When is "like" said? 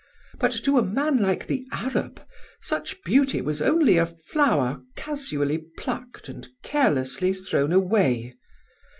1.19-1.45